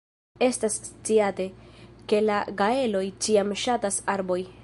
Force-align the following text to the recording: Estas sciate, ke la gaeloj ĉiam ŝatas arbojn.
Estas 0.45 0.77
sciate, 0.85 1.45
ke 2.13 2.23
la 2.29 2.39
gaeloj 2.63 3.05
ĉiam 3.27 3.53
ŝatas 3.67 4.03
arbojn. 4.15 4.53